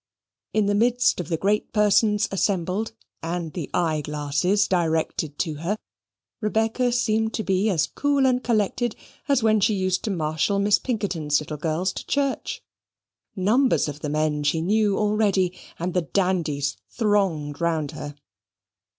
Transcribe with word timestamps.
In 0.51 0.65
the 0.65 0.73
midst 0.73 1.19
of 1.19 1.29
the 1.29 1.37
great 1.37 1.71
persons 1.73 2.27
assembled, 2.31 2.93
and 3.21 3.53
the 3.53 3.69
eye 3.71 4.01
glasses 4.01 4.67
directed 4.67 5.37
to 5.37 5.57
her, 5.57 5.77
Rebecca 6.41 6.91
seemed 6.91 7.35
to 7.35 7.43
be 7.43 7.69
as 7.69 7.85
cool 7.85 8.25
and 8.25 8.43
collected 8.43 8.95
as 9.27 9.43
when 9.43 9.59
she 9.59 9.75
used 9.75 10.03
to 10.05 10.09
marshal 10.09 10.57
Miss 10.57 10.79
Pinkerton's 10.79 11.39
little 11.39 11.55
girls 11.57 11.93
to 11.93 12.07
church. 12.07 12.63
Numbers 13.35 13.87
of 13.87 13.99
the 13.99 14.09
men 14.09 14.41
she 14.41 14.59
knew 14.59 14.97
already, 14.97 15.55
and 15.77 15.93
the 15.93 16.01
dandies 16.01 16.77
thronged 16.89 17.61
round 17.61 17.91
her. 17.91 18.15